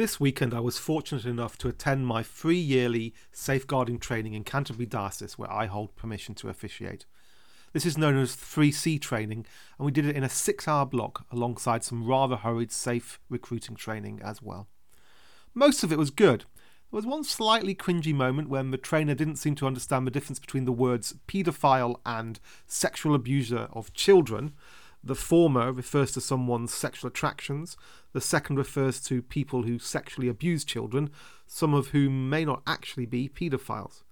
[0.00, 4.86] This weekend, I was fortunate enough to attend my free yearly safeguarding training in Canterbury
[4.86, 7.04] Diocese, where I hold permission to officiate.
[7.74, 9.44] This is known as 3C training,
[9.78, 13.76] and we did it in a six hour block alongside some rather hurried safe recruiting
[13.76, 14.68] training as well.
[15.52, 16.46] Most of it was good.
[16.90, 20.38] There was one slightly cringy moment when the trainer didn't seem to understand the difference
[20.38, 24.54] between the words paedophile and sexual abuser of children,
[25.02, 27.76] the former refers to someone's sexual attractions,
[28.12, 31.10] the second refers to people who sexually abuse children,
[31.46, 34.02] some of whom may not actually be paedophiles.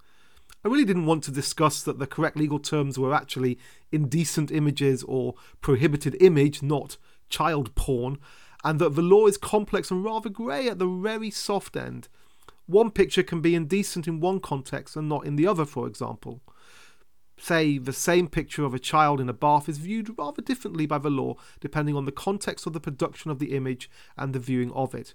[0.65, 3.59] I really didn't want to discuss that the correct legal terms were actually
[3.93, 6.97] indecent images or prohibited image, not
[7.29, 8.19] child porn,
[8.65, 12.09] and that the law is complex and rather grey at the very soft end.
[12.67, 16.41] One picture can be indecent in one context and not in the other, for example
[17.43, 20.99] say, the same picture of a child in a bath is viewed rather differently by
[20.99, 24.73] the law depending on the context of the production of the image and the viewing
[24.73, 25.15] of it.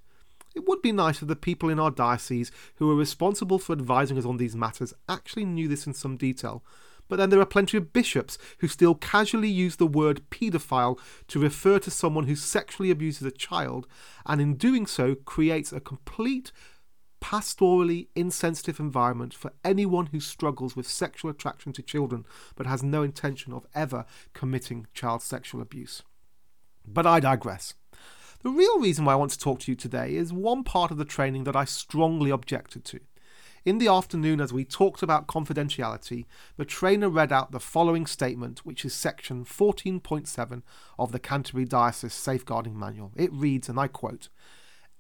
[0.56, 4.18] It would be nice if the people in our diocese who are responsible for advising
[4.18, 6.64] us on these matters actually knew this in some detail.
[7.10, 11.40] But then there are plenty of bishops who still casually use the word paedophile to
[11.40, 13.88] refer to someone who sexually abuses a child,
[14.26, 16.52] and in doing so creates a complete
[17.24, 23.02] pastorally insensitive environment for anyone who struggles with sexual attraction to children but has no
[23.02, 26.04] intention of ever committing child sexual abuse.
[26.86, 27.76] But I digress.
[28.42, 30.98] The real reason why I want to talk to you today is one part of
[30.98, 33.00] the training that I strongly objected to.
[33.64, 36.26] In the afternoon, as we talked about confidentiality,
[36.58, 40.62] the trainer read out the following statement, which is section 14.7
[41.00, 43.14] of the Canterbury Diocese Safeguarding Manual.
[43.16, 44.28] It reads, and I quote,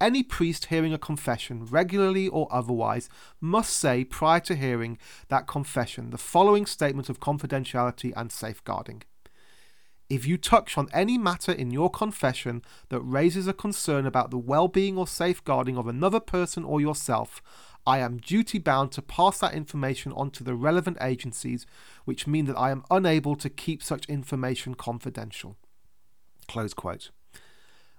[0.03, 3.07] any priest hearing a confession, regularly or otherwise,
[3.39, 4.97] must say prior to hearing
[5.29, 9.03] that confession the following statement of confidentiality and safeguarding.
[10.09, 14.37] If you touch on any matter in your confession that raises a concern about the
[14.37, 17.41] well being or safeguarding of another person or yourself,
[17.87, 21.65] I am duty bound to pass that information on to the relevant agencies,
[22.03, 25.55] which mean that I am unable to keep such information confidential.
[26.49, 27.11] Close quote.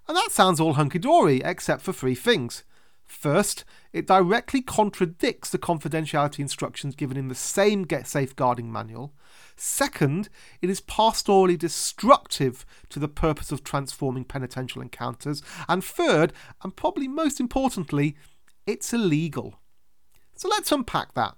[0.06, 2.64] And that sounds all hunky dory, except for three things.
[3.04, 9.14] First, it directly contradicts the confidentiality instructions given in the same Get Safeguarding manual.
[9.56, 10.28] Second,
[10.60, 15.42] it is pastorally destructive to the purpose of transforming penitential encounters.
[15.68, 16.32] And third,
[16.62, 18.16] and probably most importantly,
[18.66, 19.60] it's illegal.
[20.34, 21.34] So let's unpack that.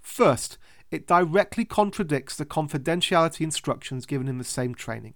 [0.00, 0.58] First,
[0.90, 5.14] it directly contradicts the confidentiality instructions given in the same training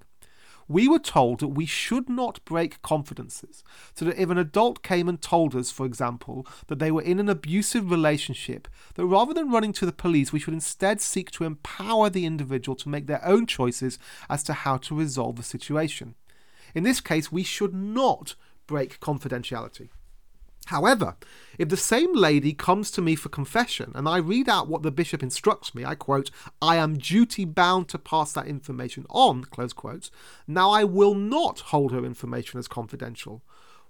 [0.71, 3.65] we were told that we should not break confidences.
[3.93, 7.19] So that if an adult came and told us, for example, that they were in
[7.19, 11.45] an abusive relationship, that rather than running to the police, we should instead seek to
[11.45, 13.99] empower the individual to make their own choices
[14.29, 16.15] as to how to resolve the situation.
[16.73, 18.37] In this case, we should not
[18.69, 19.89] break confidentiality.
[20.71, 21.17] However,
[21.59, 24.93] if the same lady comes to me for confession and I read out what the
[24.93, 26.31] bishop instructs me, I quote,
[26.63, 30.13] I am duty bound to pass that information on, close quotes,
[30.47, 33.43] now I will not hold her information as confidential.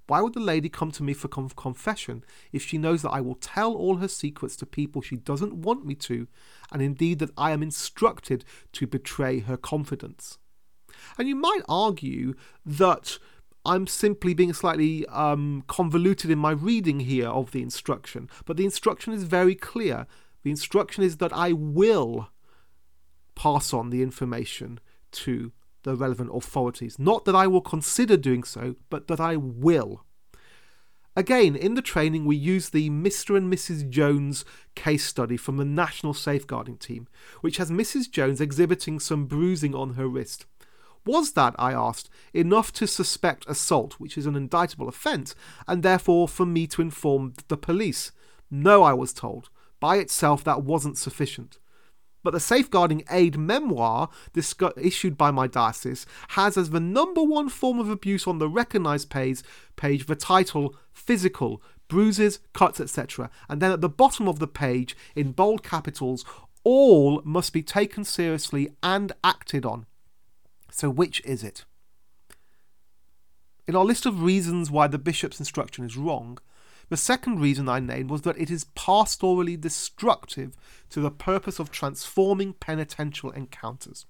[0.06, 3.20] Why would the lady come to me for conf- confession if she knows that I
[3.20, 6.28] will tell all her secrets to people she doesn't want me to,
[6.72, 8.42] and indeed that I am instructed
[8.72, 10.38] to betray her confidence?
[11.18, 12.32] And you might argue
[12.64, 13.18] that
[13.64, 18.64] I'm simply being slightly um, convoluted in my reading here of the instruction, but the
[18.64, 20.06] instruction is very clear.
[20.42, 22.30] The instruction is that I will
[23.34, 24.80] pass on the information
[25.12, 26.98] to the relevant authorities.
[26.98, 30.04] Not that I will consider doing so, but that I will.
[31.16, 33.36] Again, in the training, we use the Mr.
[33.36, 33.88] and Mrs.
[33.90, 34.44] Jones
[34.74, 37.08] case study from the National Safeguarding Team,
[37.40, 38.10] which has Mrs.
[38.10, 40.46] Jones exhibiting some bruising on her wrist.
[41.06, 45.34] Was that, I asked, enough to suspect assault, which is an indictable offence,
[45.66, 48.12] and therefore for me to inform the police?
[48.50, 49.48] No, I was told.
[49.78, 51.58] By itself, that wasn't sufficient.
[52.22, 54.10] But the Safeguarding Aide Memoire
[54.76, 59.08] issued by my diocese has as the number one form of abuse on the recognised
[59.08, 59.42] page,
[59.76, 63.30] page the title Physical, Bruises, Cuts, etc.
[63.48, 66.24] And then at the bottom of the page, in bold capitals,
[66.62, 69.86] all must be taken seriously and acted on.
[70.72, 71.64] So, which is it?
[73.66, 76.38] In our list of reasons why the bishop's instruction is wrong,
[76.88, 80.56] the second reason I named was that it is pastorally destructive
[80.90, 84.06] to the purpose of transforming penitential encounters.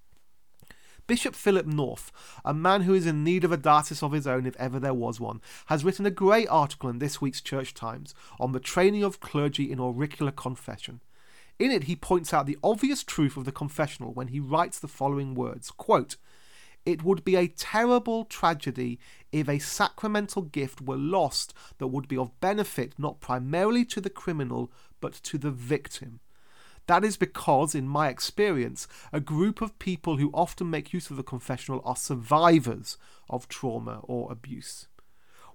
[1.07, 2.11] Bishop Philip North,
[2.45, 4.95] a man who is in need of a diocese of his own if ever there
[4.95, 9.03] was one, has written a great article in this week's Church Times on the training
[9.03, 11.01] of clergy in auricular confession.
[11.59, 14.89] In it, he points out the obvious truth of the confessional when he writes the
[14.89, 16.17] following words quote,
[16.87, 18.99] It would be a terrible tragedy
[19.32, 24.11] if a sacramental gift were lost that would be of benefit not primarily to the
[24.11, 26.21] criminal but to the victim.
[26.87, 31.17] That is because, in my experience, a group of people who often make use of
[31.17, 32.97] the confessional are survivors
[33.29, 34.88] of trauma or abuse.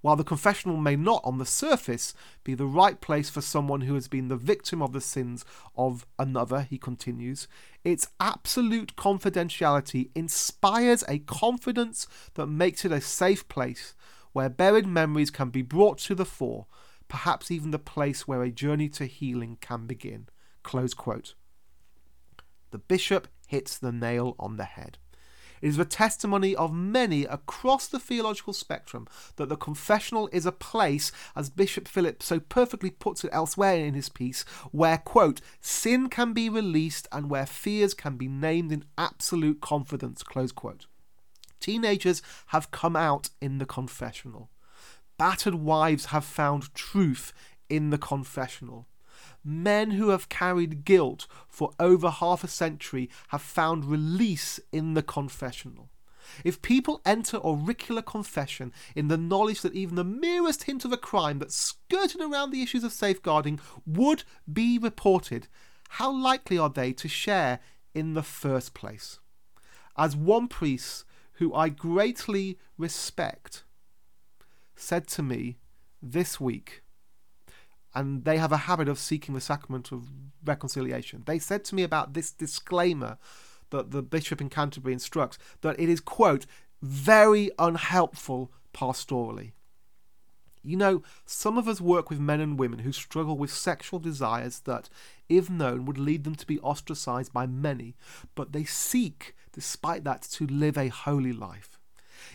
[0.05, 2.13] While the confessional may not, on the surface,
[2.43, 5.43] be the right place for someone who has been the victim of the sins
[5.75, 7.47] of another, he continues,
[7.83, 12.05] its absolute confidentiality inspires a confidence
[12.35, 13.95] that makes it a safe place
[14.31, 16.67] where buried memories can be brought to the fore,
[17.07, 20.27] perhaps even the place where a journey to healing can begin.
[20.61, 21.33] Close quote.
[22.69, 24.99] The bishop hits the nail on the head.
[25.65, 29.07] It is the testimony of many across the theological spectrum
[29.37, 33.95] that the confessional is a place, as Bishop Philip so perfectly puts it elsewhere in
[33.95, 38.85] his piece, where, quote, sin can be released and where fears can be named in
[38.95, 40.85] absolute confidence, close quote.
[41.59, 44.51] Teenagers have come out in the confessional.
[45.17, 47.33] Battered wives have found truth
[47.69, 48.85] in the confessional.
[49.47, 55.03] Men who have carried guilt for over half a century have found release in the
[55.03, 55.89] confessional.
[56.43, 60.97] If people enter auricular confession in the knowledge that even the merest hint of a
[60.97, 65.47] crime that skirted around the issues of safeguarding would be reported,
[65.89, 67.59] how likely are they to share
[67.93, 69.19] in the first place?
[69.95, 73.63] As one priest who I greatly respect
[74.75, 75.57] said to me
[76.01, 76.81] this week,
[77.95, 80.07] and they have a habit of seeking the sacrament of
[80.43, 81.23] reconciliation.
[81.25, 83.17] They said to me about this disclaimer
[83.69, 86.45] that the bishop in Canterbury instructs that it is, quote,
[86.81, 89.53] very unhelpful pastorally.
[90.61, 94.61] You know, some of us work with men and women who struggle with sexual desires
[94.61, 94.89] that,
[95.29, 97.95] if known, would lead them to be ostracized by many,
[98.33, 101.74] but they seek, despite that, to live a holy life.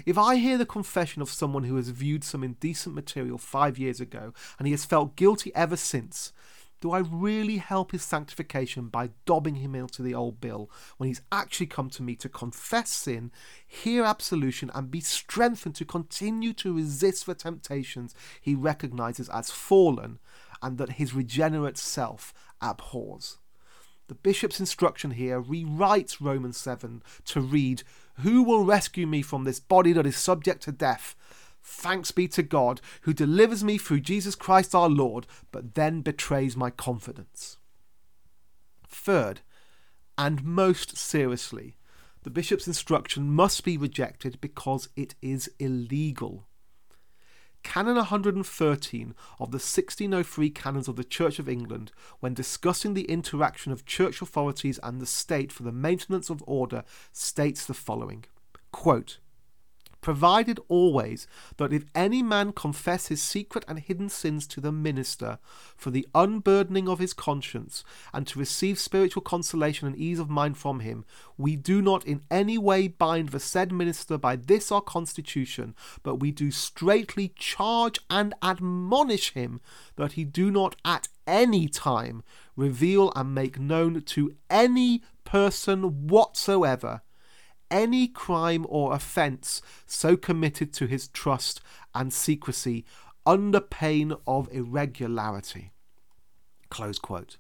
[0.07, 4.01] If I hear the confession of someone who has viewed some indecent material five years
[4.01, 6.33] ago and he has felt guilty ever since,
[6.81, 11.21] do I really help his sanctification by dobbing him into the old bill when he's
[11.31, 13.31] actually come to me to confess sin,
[13.67, 20.19] hear absolution, and be strengthened to continue to resist the temptations he recognizes as fallen
[20.63, 22.33] and that his regenerate self
[22.63, 23.37] abhors?
[24.09, 27.85] The bishop's instruction here rewrites Romans 7 to read,
[28.23, 31.15] Who will rescue me from this body that is subject to death?
[31.63, 36.57] Thanks be to God, who delivers me through Jesus Christ our Lord, but then betrays
[36.57, 37.59] my confidence.
[38.89, 39.41] Third,
[40.19, 41.77] and most seriously,
[42.23, 46.47] the bishop's instruction must be rejected because it is illegal.
[47.63, 53.73] Canon 113 of the 1603 Canons of the Church of England, when discussing the interaction
[53.73, 58.25] of church authorities and the state for the maintenance of order, states the following.
[58.73, 59.19] Quote,
[60.01, 61.27] provided always
[61.57, 65.39] that if any man confess his secret and hidden sins to the minister
[65.77, 70.57] for the unburdening of his conscience and to receive spiritual consolation and ease of mind
[70.57, 71.05] from him,
[71.37, 76.17] we do not in any way bind the said minister by this our constitution, but
[76.17, 79.61] we do straitly charge and admonish him
[79.97, 82.23] that he do not at any time
[82.57, 87.03] reveal and make known to any person whatsoever
[87.71, 91.61] any crime or offence so committed to his trust
[91.95, 92.85] and secrecy
[93.27, 95.71] under pain of irregularity.
[96.69, 97.39] Close quote.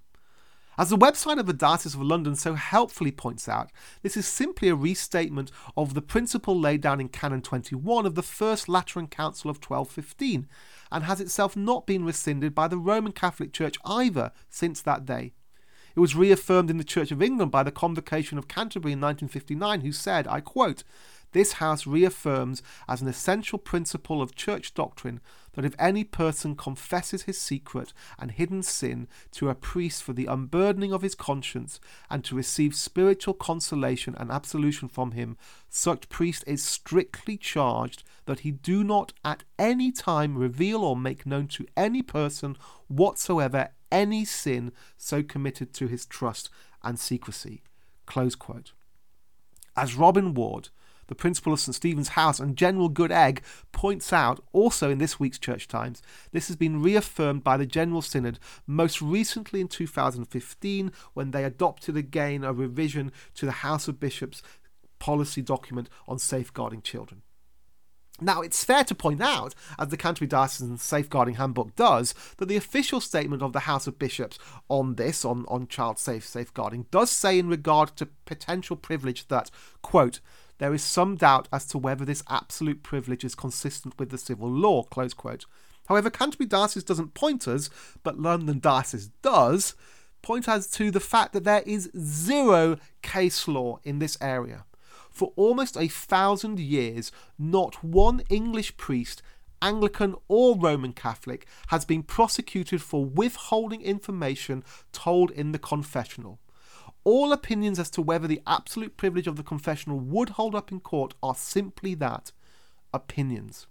[0.78, 3.71] As the website of the Diocese of London so helpfully points out,
[4.02, 8.23] this is simply a restatement of the principle laid down in Canon 21 of the
[8.23, 10.49] First Lateran Council of 1215,
[10.90, 15.35] and has itself not been rescinded by the Roman Catholic Church either since that day.
[15.94, 19.80] It was reaffirmed in the Church of England by the Convocation of Canterbury in 1959,
[19.80, 20.85] who said, I quote,
[21.32, 25.20] this House reaffirms as an essential principle of church doctrine
[25.52, 30.26] that if any person confesses his secret and hidden sin to a priest for the
[30.26, 35.37] unburdening of his conscience and to receive spiritual consolation and absolution from him,
[35.68, 41.26] such priest is strictly charged that he do not at any time reveal or make
[41.26, 42.56] known to any person
[42.88, 46.50] whatsoever any sin so committed to his trust
[46.82, 47.62] and secrecy.
[48.06, 48.73] Close quote.
[49.76, 50.68] As Robin Ward,
[51.06, 51.75] the principal of St.
[51.75, 53.42] Stephen's House and General Good Egg,
[53.73, 58.00] points out also in this week's Church Times, this has been reaffirmed by the General
[58.00, 63.99] Synod most recently in 2015 when they adopted again a revision to the House of
[63.99, 64.40] Bishops
[65.00, 67.23] policy document on safeguarding children.
[68.21, 72.57] Now, it's fair to point out, as the Canterbury Diocesan Safeguarding Handbook does, that the
[72.57, 77.11] official statement of the House of Bishops on this, on, on child safe safeguarding, does
[77.11, 79.50] say in regard to potential privilege that,
[79.83, 80.21] quote,
[80.59, 84.50] there is some doubt as to whether this absolute privilege is consistent with the civil
[84.50, 84.83] law.
[84.83, 85.47] Close quote.
[85.89, 87.71] However, Canterbury Diocese doesn't point us,
[88.03, 89.75] but London Diocese does,
[90.23, 94.65] point us to the fact that there is zero case law in this area.
[95.11, 99.23] For almost a thousand years, not one English priest,
[99.61, 106.38] Anglican or Roman Catholic, has been prosecuted for withholding information told in the confessional.
[107.05, 110.81] All opinions as to whether the absolute privilege of the confessional would hold up in
[110.81, 112.33] court are simply that
[112.93, 113.67] opinions.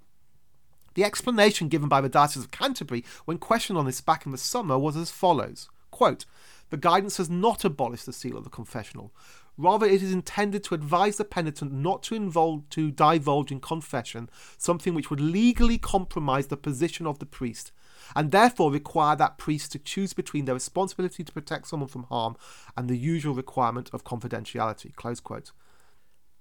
[0.96, 4.38] The explanation given by the Diocese of Canterbury when questioned on this back in the
[4.38, 6.25] summer was as follows quote,
[6.69, 9.12] The guidance has not abolished the seal of the confessional.
[9.59, 14.29] Rather, it is intended to advise the penitent not to, involve, to divulge in confession
[14.57, 17.73] something which would legally compromise the position of the priest,
[18.15, 22.37] and therefore require that priest to choose between their responsibility to protect someone from harm
[22.77, 24.95] and the usual requirement of confidentiality.
[24.95, 25.51] Close quote.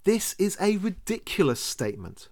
[0.04, 2.28] This is a ridiculous statement.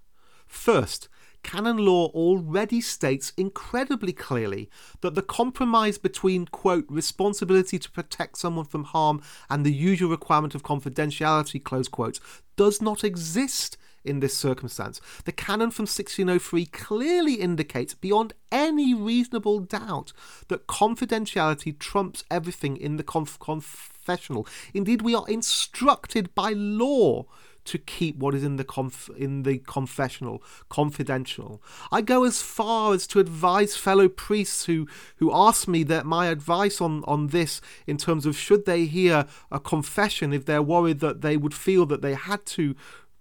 [0.47, 1.09] First,
[1.47, 4.69] canon law already states incredibly clearly
[5.01, 10.57] that the compromise between, quote, responsibility to protect someone from harm and the usual requirement
[10.57, 12.19] of confidentiality, close quote,
[12.57, 15.01] does not exist in this circumstance.
[15.25, 20.13] The canon from 1603 clearly indicates beyond any reasonable doubt
[20.49, 24.49] that confidentiality trumps everything in the conf- confessional.
[24.75, 27.27] Indeed, we are instructed by law
[27.67, 31.63] to keep what is in the conf- in the confessional confidential.
[31.93, 36.27] I go as far as to advise fellow priests who who ask me that my
[36.27, 41.01] advice on on this in terms of should they hear a confession if they're worried
[41.01, 42.75] that they would feel that they had to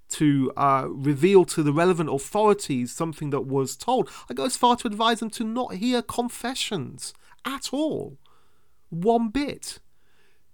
[0.08, 4.10] to uh, reveal to the relevant authorities something that was told.
[4.30, 8.18] I go as far to advise them to not hear confessions at all,
[8.90, 9.80] one bit,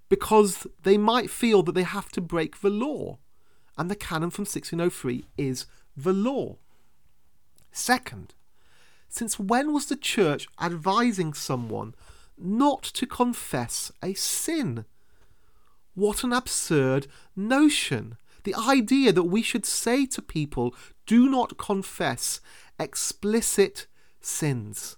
[0.09, 3.19] because they might feel that they have to break the law
[3.77, 6.57] and the canon from 1603 is the law.
[7.71, 8.33] Second,
[9.09, 11.95] since when was the church advising someone
[12.37, 14.85] not to confess a sin?
[15.93, 18.17] What an absurd notion!
[18.43, 20.73] The idea that we should say to people,
[21.05, 22.41] do not confess
[22.79, 23.87] explicit
[24.19, 24.97] sins.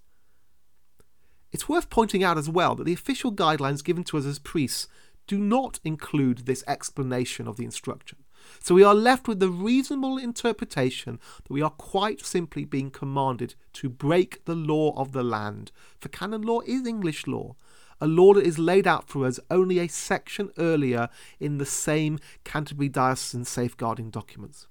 [1.51, 4.87] It's worth pointing out as well that the official guidelines given to us as priests
[5.27, 8.22] do not include this explanation of the instruction.
[8.59, 13.55] So we are left with the reasonable interpretation that we are quite simply being commanded
[13.73, 17.55] to break the law of the land, for canon law is English law,
[17.99, 21.09] a law that is laid out for us only a section earlier
[21.39, 24.67] in the same Canterbury Diocesan safeguarding documents.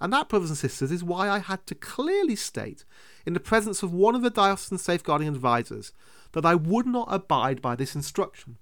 [0.00, 2.84] And that, brothers and sisters, is why I had to clearly state,
[3.26, 5.92] in the presence of one of the diocesan safeguarding advisers,
[6.32, 8.58] that I would not abide by this instruction.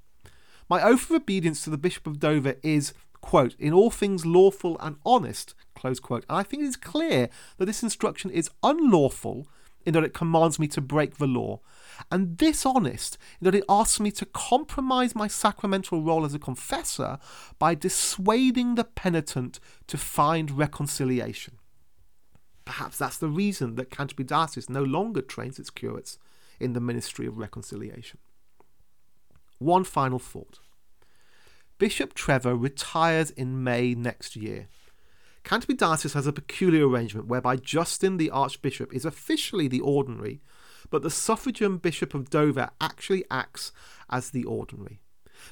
[0.68, 4.76] My oath of obedience to the Bishop of Dover is quote, in all things lawful
[4.80, 6.24] and honest, close quote.
[6.28, 9.48] And I think it is clear that this instruction is unlawful
[9.84, 11.60] in that it commands me to break the law,
[12.10, 17.18] and dishonest in that it asks me to compromise my sacramental role as a confessor
[17.58, 21.58] by dissuading the penitent to find reconciliation.
[22.64, 26.18] Perhaps that's the reason that Canterbury Diocese no longer trains its curates
[26.58, 28.18] in the ministry of reconciliation.
[29.58, 30.58] One final thought.
[31.78, 34.68] Bishop Trevor retires in May next year.
[35.44, 40.40] Canterbury Diocese has a peculiar arrangement whereby Justin the Archbishop is officially the ordinary,
[40.88, 43.72] but the suffragan Bishop of Dover actually acts
[44.08, 45.00] as the ordinary.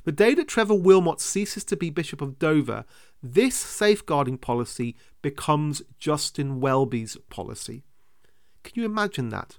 [0.05, 2.87] The day that Trevor Willmott ceases to be Bishop of Dover,
[3.23, 7.85] this safeguarding policy becomes Justin Welby's policy.
[8.63, 9.59] Can you imagine that?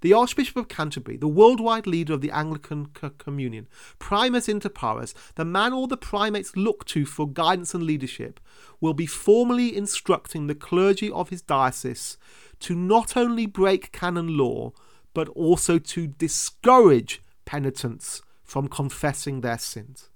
[0.00, 5.14] The Archbishop of Canterbury, the worldwide leader of the Anglican C- Communion, primus inter pares,
[5.34, 8.40] the man all the primates look to for guidance and leadership,
[8.80, 12.18] will be formally instructing the clergy of his diocese
[12.60, 14.72] to not only break canon law,
[15.14, 20.10] but also to discourage penitents from confessing their sins.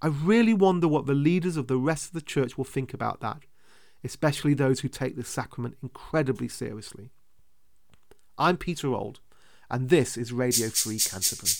[0.00, 3.20] I really wonder what the leaders of the rest of the church will think about
[3.20, 3.42] that,
[4.02, 7.10] especially those who take this sacrament incredibly seriously.
[8.38, 9.18] I'm Peter Ould,
[9.70, 11.52] and this is Radio Free Canterbury.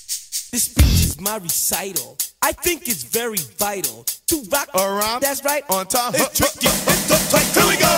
[0.52, 2.16] This speech is my recital.
[2.40, 5.20] I think it's very vital to rock around.
[5.20, 6.14] That's right, on time.
[6.14, 6.68] It's tricky.
[6.68, 7.44] It's the play.
[7.52, 7.92] Here we go.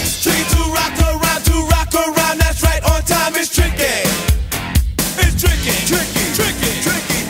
[0.00, 2.38] It's tricky to rock around, to rock around.
[2.40, 3.34] That's right, on time.
[3.36, 3.92] It's tricky.
[5.20, 7.23] It's tricky, tricky, tricky, tricky.